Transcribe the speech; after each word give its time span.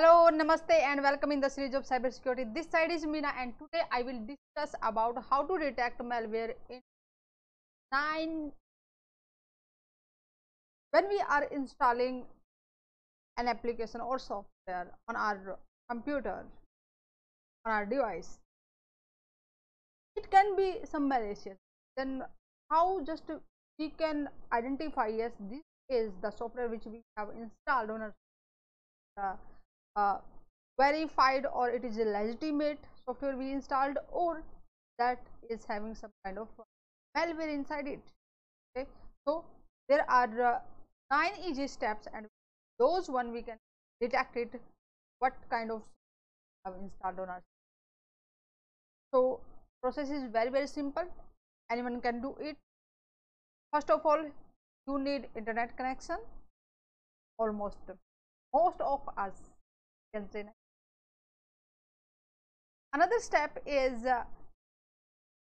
Hello, 0.00 0.30
Namaste 0.30 0.72
and 0.72 1.02
welcome 1.02 1.30
in 1.30 1.40
the 1.40 1.50
series 1.50 1.74
of 1.74 1.84
cybersecurity. 1.84 2.54
This 2.54 2.66
side 2.70 2.90
is 2.90 3.04
Meena 3.04 3.34
and 3.38 3.52
today 3.58 3.82
I 3.92 4.00
will 4.00 4.18
discuss 4.26 4.74
about 4.82 5.22
how 5.28 5.42
to 5.42 5.58
detect 5.58 6.00
malware 6.00 6.54
in 6.70 6.80
9 7.92 8.50
when 10.92 11.08
we 11.10 11.20
are 11.28 11.44
installing 11.58 12.24
an 13.36 13.46
application 13.46 14.00
or 14.00 14.18
software 14.18 14.86
on 15.06 15.16
our 15.16 15.58
computer 15.90 16.46
on 17.66 17.72
our 17.72 17.84
device 17.84 18.38
it 20.16 20.30
can 20.30 20.56
be 20.56 20.76
some 20.84 21.08
malicious 21.08 21.58
then 21.98 22.22
how 22.70 23.04
just 23.04 23.24
we 23.78 23.90
can 23.90 24.30
identify 24.50 25.08
yes 25.08 25.32
this 25.50 25.62
is 25.90 26.10
the 26.22 26.30
software 26.30 26.68
which 26.70 26.86
we 26.86 27.02
have 27.18 27.28
installed 27.38 27.90
on 27.90 28.00
our 28.00 28.14
uh, 29.22 29.36
uh, 29.96 30.18
verified 30.78 31.46
or 31.52 31.70
it 31.70 31.84
is 31.84 31.98
a 31.98 32.04
legitimate 32.04 32.78
software 33.04 33.36
we 33.36 33.52
installed 33.52 33.98
or 34.10 34.42
that 34.98 35.18
is 35.48 35.64
having 35.66 35.94
some 35.94 36.10
kind 36.24 36.38
of 36.38 36.48
malware 37.16 37.52
inside 37.52 37.86
it. 37.86 38.00
Okay? 38.76 38.88
So 39.26 39.44
there 39.88 40.08
are 40.10 40.42
uh, 40.42 40.58
nine 41.10 41.32
easy 41.46 41.66
steps 41.66 42.06
and 42.14 42.26
those 42.78 43.08
one 43.08 43.32
we 43.32 43.42
can 43.42 43.56
detect 44.00 44.36
it 44.36 44.60
what 45.18 45.34
kind 45.50 45.70
of 45.70 45.82
have 46.64 46.74
installed 46.80 47.18
on 47.18 47.28
our 47.28 47.42
so 49.12 49.40
process 49.82 50.10
is 50.10 50.24
very 50.30 50.50
very 50.50 50.66
simple. 50.66 51.04
Anyone 51.70 52.00
can 52.00 52.20
do 52.20 52.36
it. 52.40 52.56
First 53.72 53.90
of 53.90 54.04
all 54.04 54.24
you 54.86 54.98
need 54.98 55.28
internet 55.36 55.76
connection. 55.76 56.18
Almost 57.38 57.78
most 58.54 58.80
of 58.80 59.00
us 59.16 59.49
say 60.32 60.44
another 62.92 63.18
step 63.20 63.58
is 63.64 64.04
uh, 64.04 64.24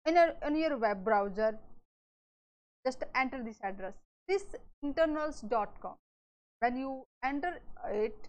in, 0.06 0.16
in 0.46 0.56
your 0.56 0.76
web 0.76 1.02
browser 1.04 1.58
just 2.84 3.02
enter 3.14 3.42
this 3.42 3.58
address 3.62 3.94
this 4.28 4.44
internals.com 4.82 5.94
when 6.60 6.76
you 6.76 7.02
enter 7.24 7.60
it 7.88 8.28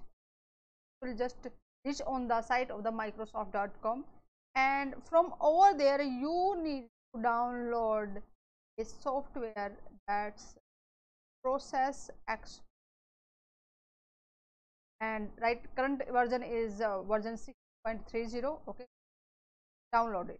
you 1.01 1.09
will 1.09 1.17
just 1.17 1.47
reach 1.85 2.01
on 2.07 2.27
the 2.27 2.41
site 2.41 2.71
of 2.71 2.83
the 2.83 2.91
microsoft.com 2.91 4.05
and 4.55 4.93
from 5.09 5.33
over 5.41 5.77
there 5.77 6.01
you 6.01 6.55
need 6.63 6.85
to 7.13 7.21
download 7.21 8.21
a 8.79 8.85
software 8.85 9.73
that's 10.07 10.55
process 11.43 12.09
x 12.29 12.61
and 15.03 15.29
right 15.41 15.61
current 15.77 16.01
version 16.17 16.43
is 16.43 16.81
uh, 16.81 17.01
version 17.11 17.35
6.30 17.35 18.57
okay? 18.67 18.85
Download 19.95 20.29
it. 20.29 20.39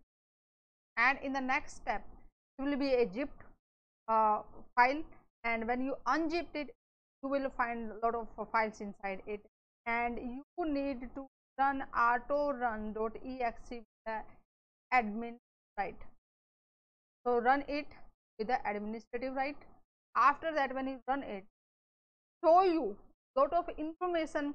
And 0.98 1.20
in 1.24 1.34
the 1.34 1.42
next 1.42 1.76
step 1.76 2.04
it 2.58 2.64
will 2.64 2.78
be 2.78 2.94
a 2.94 3.10
zip 3.14 3.30
uh, 4.08 4.40
file. 4.76 5.02
And 5.44 5.68
when 5.68 5.82
you 5.82 5.96
unzip 6.08 6.48
it 6.54 6.72
you 7.24 7.30
will 7.30 7.50
find 7.58 7.92
a 7.92 8.06
lot 8.06 8.16
of 8.16 8.28
uh, 8.38 8.46
files 8.46 8.82
inside 8.82 9.22
it. 9.28 9.42
And 9.86 10.18
you 10.18 10.66
need 10.66 11.10
to 11.16 11.28
run 11.60 11.84
auto 11.98 12.54
run.exe 12.54 13.70
with 13.72 13.84
the 14.06 14.20
admin 14.94 15.36
right. 15.78 15.96
So 17.26 17.40
run 17.40 17.64
it 17.68 17.88
with 18.38 18.48
the 18.48 18.60
administrative 18.70 19.36
right. 19.36 19.58
After 20.16 20.54
that 20.54 20.74
when 20.76 20.88
you 20.88 21.00
run 21.08 21.24
it 21.24 21.44
show 22.44 22.64
you 22.64 22.96
lot 23.36 23.54
of 23.54 23.70
information 23.78 24.54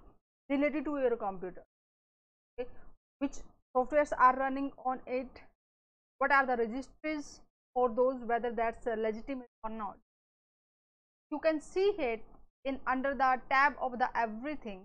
related 0.51 0.85
to 0.85 0.99
your 0.99 1.17
computer 1.17 1.63
okay. 2.59 2.69
which 3.19 3.39
softwares 3.77 4.13
are 4.19 4.37
running 4.37 4.71
on 4.85 5.01
it 5.07 5.43
what 6.19 6.33
are 6.33 6.47
the 6.47 6.57
registries 6.57 7.41
for 7.75 7.89
those 7.89 8.25
whether 8.25 8.51
that's 8.51 8.87
uh, 8.87 8.95
legitimate 8.99 9.49
or 9.65 9.71
not 9.71 9.97
you 11.31 11.39
can 11.39 11.61
see 11.61 11.93
it 11.99 12.23
in 12.65 12.79
under 12.87 13.15
the 13.15 13.41
tab 13.51 13.75
of 13.81 13.99
the 13.99 14.09
everything 14.17 14.81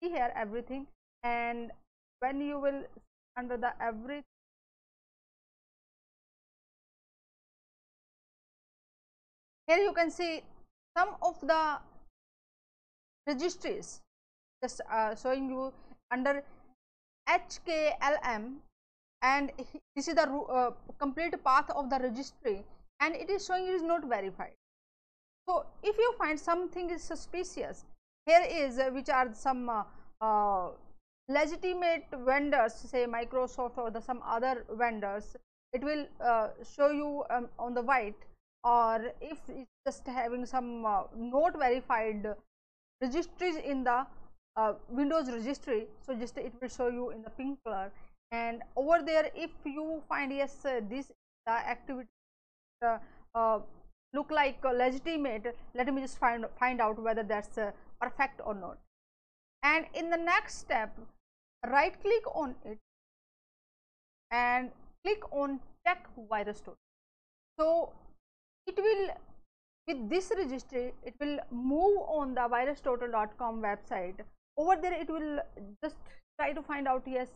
see 0.00 0.10
here 0.10 0.32
everything 0.34 0.86
and 1.22 1.70
when 2.20 2.40
you 2.40 2.58
will 2.58 2.82
under 3.36 3.56
the 3.56 3.72
everything 3.82 4.24
here 9.66 9.78
you 9.78 9.92
can 9.92 10.10
see 10.10 10.42
some 10.96 11.10
of 11.22 11.40
the 11.40 11.78
registries 13.28 14.00
just 14.62 14.80
uh, 14.90 15.14
showing 15.14 15.48
you 15.48 15.72
under 16.10 16.42
HKLM 17.28 18.54
and 19.22 19.52
this 19.94 20.08
is 20.08 20.14
the 20.14 20.28
uh, 20.28 20.70
complete 20.98 21.34
path 21.44 21.70
of 21.70 21.90
the 21.90 21.98
registry 21.98 22.64
and 23.00 23.14
it 23.14 23.30
is 23.30 23.46
showing 23.46 23.66
it 23.66 23.74
is 23.74 23.82
not 23.82 24.04
verified. 24.04 24.54
So, 25.48 25.64
if 25.82 25.96
you 25.96 26.14
find 26.18 26.38
something 26.38 26.90
is 26.90 27.02
suspicious 27.02 27.84
here 28.26 28.46
is 28.50 28.78
uh, 28.78 28.90
which 28.92 29.08
are 29.08 29.28
some 29.32 29.68
uh, 29.68 29.82
uh, 30.20 30.70
legitimate 31.28 32.04
vendors 32.24 32.74
say 32.74 33.06
Microsoft 33.06 33.78
or 33.78 33.90
the 33.90 34.00
some 34.00 34.20
other 34.26 34.64
vendors 34.72 35.36
it 35.72 35.82
will 35.82 36.04
uh, 36.24 36.48
show 36.74 36.90
you 36.90 37.24
um, 37.30 37.48
on 37.58 37.74
the 37.74 37.82
white 37.82 38.26
or 38.64 39.12
if 39.20 39.38
it's 39.48 39.70
just 39.86 40.06
having 40.06 40.44
some 40.44 40.82
not 40.82 41.58
verified 41.58 42.26
registries 43.00 43.56
in 43.56 43.84
the 43.84 44.06
uh, 44.56 44.72
windows 44.88 45.30
registry. 45.30 45.86
So 46.04 46.14
just 46.14 46.36
it 46.38 46.52
will 46.60 46.68
show 46.68 46.88
you 46.88 47.10
in 47.10 47.22
the 47.22 47.30
pink 47.30 47.58
color. 47.64 47.90
And 48.30 48.62
over 48.76 49.02
there 49.04 49.30
if 49.34 49.50
you 49.64 50.02
find 50.08 50.32
yes 50.32 50.64
uh, 50.64 50.80
this 50.88 51.10
the 51.46 51.52
activity 51.52 52.08
uh, 52.84 52.98
uh, 53.34 53.60
look 54.12 54.30
like 54.30 54.62
legitimate 54.64 55.56
let 55.74 55.92
me 55.92 56.02
just 56.02 56.18
find 56.18 56.44
find 56.58 56.80
out 56.80 56.98
whether 57.02 57.22
that's 57.22 57.56
uh, 57.56 57.70
perfect 58.00 58.40
or 58.44 58.54
not. 58.54 58.78
And 59.62 59.86
in 59.94 60.10
the 60.10 60.16
next 60.16 60.58
step 60.58 60.98
right 61.66 62.00
click 62.00 62.26
on 62.34 62.54
it 62.64 62.78
and 64.30 64.70
click 65.04 65.22
on 65.32 65.60
check 65.86 66.06
VirusTotal 66.30 66.76
so 67.58 67.92
it 68.66 68.76
will 68.76 69.08
with 69.88 70.08
this 70.10 70.30
registry 70.36 70.92
it 71.02 71.14
will 71.20 71.38
move 71.50 71.98
on 72.06 72.34
the 72.34 72.46
virustotal.com 72.54 73.62
website. 73.62 74.20
Over 74.56 74.76
there 74.80 74.92
it 75.00 75.08
will 75.08 75.38
just 75.82 75.96
try 76.38 76.52
to 76.52 76.62
find 76.62 76.86
out 76.86 77.02
yes 77.06 77.28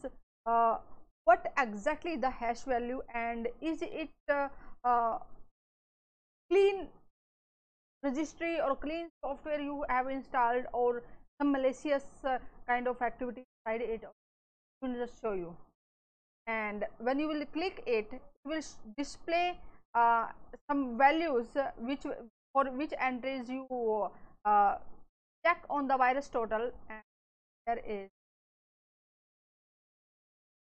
uh, 0.46 0.76
what 1.24 1.52
exactly 1.58 2.16
the 2.16 2.30
hash 2.30 2.62
value 2.62 3.00
and 3.14 3.48
is 3.60 3.82
it 3.82 4.10
uh, 4.28 4.48
uh, 4.84 5.18
clean 6.50 6.88
registry 8.02 8.60
or 8.60 8.76
clean 8.76 9.08
software 9.24 9.60
you 9.60 9.84
have 9.88 10.08
installed 10.08 10.64
or 10.72 11.02
some 11.40 11.52
malicious 11.52 12.04
uh, 12.24 12.38
kind 12.68 12.88
of 12.88 13.00
activity 13.00 13.44
inside 13.66 13.80
it? 13.80 14.04
Will 14.82 14.94
just 14.94 15.20
show 15.22 15.32
you. 15.32 15.56
And 16.48 16.84
when 16.98 17.20
you 17.20 17.28
will 17.28 17.46
click 17.46 17.84
it 17.86 18.08
it 18.12 18.20
will 18.44 18.62
display 18.98 19.58
uh, 19.94 20.26
some 20.68 20.98
values 20.98 21.46
uh, 21.54 21.70
which 21.78 22.04
for 22.52 22.64
which 22.70 22.92
entries 22.98 23.48
you 23.48 23.66
uh, 24.44 24.76
check 25.44 25.64
on 25.70 25.88
the 25.88 25.94
VirusTotal 25.94 26.70
and 26.88 27.02
there 27.66 27.80
is 27.86 28.10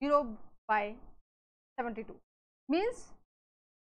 0 0.02 0.36
by 0.66 0.94
72 1.78 2.14
means 2.68 3.06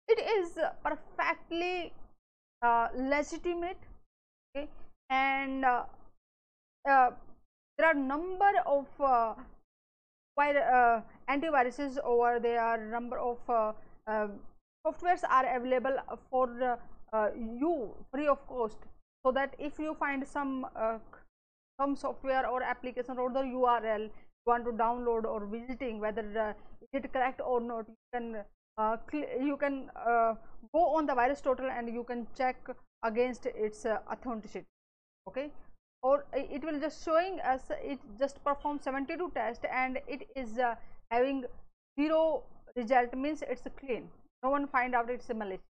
it 0.07 0.19
is 0.19 0.57
perfectly 0.84 1.91
uh, 2.62 2.88
legitimate 2.95 3.78
okay 4.56 4.67
and 5.09 5.66
uh, 5.66 5.84
uh, 6.90 7.11
there 7.78 7.87
are 7.87 7.93
number 7.93 8.52
of 8.66 8.85
uh, 8.99 9.34
uh, 10.40 11.02
antiviruses 11.29 11.97
over 12.03 12.40
there 12.40 12.78
number 12.91 13.17
of 13.20 13.37
softwares 14.85 15.23
are 15.29 15.55
available 15.55 15.97
for 16.29 16.47
uh, 16.64 16.76
you 17.35 17.94
free 18.11 18.28
of 18.28 18.46
cost 18.47 18.78
so 19.26 19.32
that 19.32 19.56
if 19.59 19.79
you 19.79 19.96
find 20.00 20.28
some 20.28 20.66
uh, 20.76 20.97
some 21.79 21.96
software 21.96 22.47
or 22.47 22.61
application 22.61 23.17
or 23.17 23.29
the 23.32 23.40
url 23.40 24.03
you 24.03 24.46
want 24.46 24.66
to 24.66 24.72
download 24.72 25.26
or 25.26 25.46
visiting 25.46 26.00
whether 26.00 26.26
uh, 26.40 26.53
is 26.82 26.90
it 26.94 27.11
correct 27.14 27.41
or 27.41 27.59
not 27.61 27.85
you 27.88 27.96
can 28.14 28.44
uh, 28.78 28.97
you 29.41 29.58
can 29.58 29.90
uh, 29.96 30.34
go 30.73 30.96
on 30.96 31.06
the 31.06 31.14
VirusTotal 31.14 31.70
and 31.70 31.94
you 31.94 32.03
can 32.03 32.26
check 32.38 32.56
against 33.03 33.46
its 33.46 33.85
uh, 33.85 33.97
authenticity 34.09 34.66
okay? 35.28 35.52
Or 36.02 36.26
it 36.34 36.64
will 36.64 36.79
just 36.79 37.03
showing 37.03 37.41
us 37.41 37.64
it 37.84 38.00
just 38.17 38.41
perform 38.44 38.79
72 38.82 39.32
test 39.35 39.66
and 39.66 40.00
it 40.08 40.29
is 40.34 40.58
having 41.12 41.44
zero 42.00 42.44
result 42.78 43.14
means 43.14 43.44
it's 43.50 43.64
clean. 43.78 44.09
No 44.44 44.52
one 44.52 44.66
find 44.67 44.96
out 44.96 45.09
it's 45.09 45.28
malicious. 45.28 45.66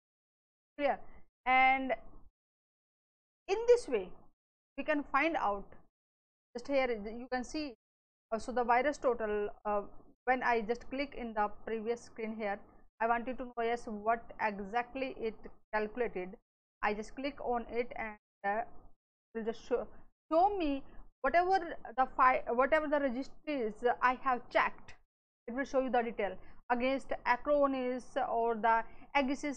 Clear 0.77 0.99
and 1.45 1.93
in 3.47 3.57
this 3.67 3.87
way 3.87 4.07
we 4.77 4.83
can 4.83 5.03
find 5.11 5.35
out 5.35 5.65
just 6.55 6.67
here 6.67 6.89
you 6.89 7.27
can 7.31 7.43
see 7.43 7.73
uh, 8.31 8.39
so 8.39 8.51
the 8.51 8.63
VirusTotal 8.63 9.49
uh, 9.65 9.81
when 10.25 10.43
I 10.43 10.61
just 10.61 10.89
click 10.89 11.15
in 11.17 11.33
the 11.33 11.49
previous 11.65 12.01
screen 12.01 12.35
here 12.35 12.59
I 13.01 13.07
want 13.07 13.27
you 13.27 13.33
to 13.35 13.45
know 13.45 13.63
yes 13.63 13.83
what 13.87 14.21
exactly 14.41 15.15
it 15.17 15.35
calculated. 15.73 16.35
I 16.83 16.93
just 16.93 17.15
click 17.15 17.37
on 17.41 17.65
it 17.71 17.91
and 17.95 18.17
uh, 18.45 18.61
will 19.33 19.45
just 19.45 19.65
show, 19.67 19.87
show 20.31 20.57
me 20.57 20.83
whatever 21.21 21.59
the 21.97 22.05
file 22.17 22.41
whatever 22.49 22.87
the 22.87 22.99
registries 22.99 23.73
I 24.01 24.17
have 24.21 24.41
checked. 24.49 24.95
It 25.47 25.53
will 25.53 25.63
show 25.63 25.79
you 25.79 25.89
the 25.89 26.01
detail. 26.01 26.35
Against 26.69 27.13
Acronis 27.25 28.03
or 28.29 28.55
the 28.55 28.83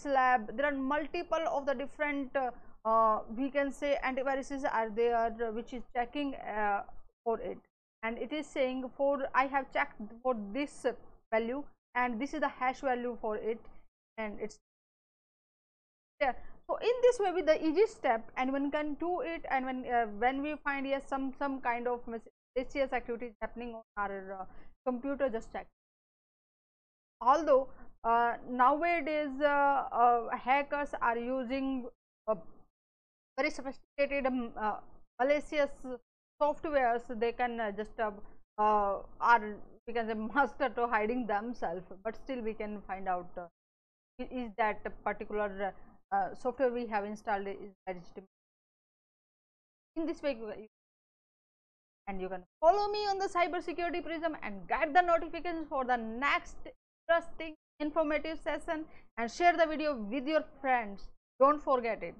Lab. 0.05 0.55
There 0.57 0.65
are 0.65 0.75
multiple 0.75 1.43
of 1.49 1.65
the 1.65 1.73
different 1.73 2.35
uh, 2.35 2.51
uh, 2.85 3.19
we 3.35 3.49
can 3.49 3.71
say 3.71 3.97
antiviruses 4.03 4.65
are 4.71 4.89
there 4.89 5.29
which 5.51 5.73
is 5.73 5.83
checking 5.95 6.35
uh, 6.35 6.83
for 7.23 7.39
it. 7.39 7.57
And 8.03 8.17
it 8.17 8.33
is 8.33 8.45
saying 8.45 8.89
for 8.97 9.27
I 9.33 9.45
have 9.45 9.71
checked 9.71 10.01
for 10.21 10.35
this 10.53 10.85
value 11.31 11.63
and 11.95 12.19
this 12.19 12.33
is 12.33 12.41
the 12.41 12.49
hash 12.49 12.81
value 12.81 13.17
for 13.21 13.37
it. 13.37 13.59
And 14.17 14.37
it's 14.41 14.59
there 16.19 16.35
so 16.67 16.77
in 16.77 16.95
this 17.01 17.19
way 17.19 17.31
with 17.31 17.45
the 17.45 17.57
easy 17.65 17.85
step 17.87 18.31
and 18.37 18.51
one 18.51 18.71
can 18.71 18.95
do 18.95 19.21
it 19.21 19.45
and 19.49 19.65
when 19.65 19.85
uh, 19.85 20.05
when 20.19 20.41
we 20.41 20.55
find 20.63 20.87
yes 20.87 21.03
some 21.07 21.33
some 21.37 21.59
kind 21.61 21.87
of 21.87 21.99
malicious 22.07 22.93
activity 22.93 23.27
is 23.27 23.35
happening 23.41 23.75
on 23.75 23.83
our 23.97 24.39
uh, 24.41 24.45
computer 24.85 25.29
just 25.29 25.51
check 25.51 25.67
although 27.25 27.67
uh, 28.03 28.33
nowadays 28.49 29.41
uh, 29.41 29.85
uh, 29.91 30.37
hackers 30.37 30.89
are 31.01 31.17
using 31.17 31.85
uh, 32.27 32.35
very 33.37 33.49
sophisticated 33.49 34.25
um, 34.25 34.51
malicious 35.19 35.71
softwares 36.41 37.03
they 37.19 37.31
can 37.31 37.61
just 37.77 37.99
are 38.57 39.55
we 39.87 39.93
can 39.93 40.07
say 40.07 40.13
master 40.35 40.69
to 40.69 40.87
hiding 40.87 41.25
themselves 41.25 41.85
but 42.03 42.15
still 42.15 42.41
we 42.41 42.53
can 42.53 42.81
find 42.87 43.07
out 43.07 43.49
is 44.19 44.51
that 44.57 44.83
particular 45.03 45.73
software 46.39 46.71
we 46.71 46.85
have 46.85 47.05
installed 47.05 47.47
is 47.47 47.73
legitimate. 47.87 48.29
In 49.95 50.05
this 50.05 50.21
way, 50.21 50.37
and 52.07 52.21
you 52.21 52.29
can 52.29 52.43
follow 52.59 52.87
me 52.91 52.99
on 53.07 53.17
the 53.17 53.27
cybersecurity 53.27 54.03
prism 54.03 54.35
and 54.43 54.67
get 54.67 54.93
the 54.93 55.01
notifications 55.01 55.67
for 55.69 55.85
the 55.85 55.97
next 55.97 56.57
interesting 57.13 57.55
informative 57.79 58.39
session 58.43 58.85
and 59.17 59.31
share 59.31 59.55
the 59.57 59.65
video 59.65 59.95
with 59.95 60.27
your 60.27 60.43
friends. 60.61 61.01
Don't 61.39 61.61
forget 61.61 62.01
it. 62.01 62.15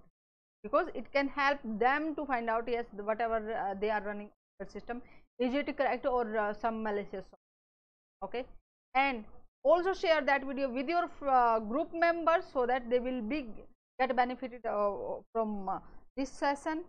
Because 0.63 0.87
it 0.93 1.11
can 1.11 1.27
help 1.27 1.59
them 1.79 2.15
to 2.15 2.25
find 2.25 2.49
out 2.49 2.67
yes 2.67 2.85
whatever 3.03 3.37
uh, 3.53 3.73
they 3.79 3.89
are 3.89 4.01
running 4.01 4.29
the 4.59 4.65
system 4.65 5.01
is 5.39 5.53
it 5.53 5.75
correct 5.75 6.05
or 6.05 6.37
uh, 6.37 6.53
some 6.53 6.81
malicious 6.81 7.25
okay? 8.23 8.45
And 8.95 9.25
also 9.63 9.93
share 9.93 10.21
that 10.21 10.45
video 10.45 10.69
with 10.69 10.87
your 10.87 11.09
uh, 11.27 11.59
group 11.59 11.93
members 11.93 12.45
so 12.53 12.65
that 12.65 12.89
they 12.89 12.99
will 12.99 13.21
be 13.21 13.47
get 13.99 14.15
benefited 14.15 14.65
uh, 14.65 14.91
from 15.33 15.67
uh, 15.67 15.79
this 16.15 16.29
session 16.29 16.83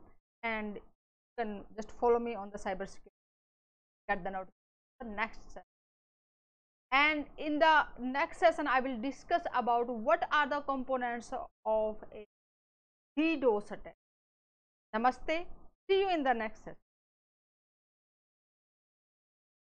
and 0.45 0.77
you 0.77 0.81
can 1.37 1.61
just 1.75 1.91
follow 1.99 2.21
me 2.21 2.35
on 2.37 2.51
the 2.53 2.59
cybersecurity. 2.59 3.11
Get 4.09 4.23
the 4.23 4.31
notification. 4.31 5.17
Next 5.17 5.41
session 5.49 5.74
and 6.95 7.27
in 7.47 7.59
the 7.59 7.75
next 8.17 8.39
session 8.45 8.69
i 8.77 8.79
will 8.87 8.97
discuss 9.05 9.47
about 9.61 9.89
what 10.09 10.27
are 10.31 10.49
the 10.49 10.61
components 10.73 11.31
of 11.67 12.05
a 12.21 12.25
DDoS 13.19 13.71
attack 13.77 13.97
namaste. 14.95 15.37
See 15.87 16.01
you 16.01 16.11
in 16.11 16.23
the 16.23 16.33
next 16.33 16.65
session 16.65 16.84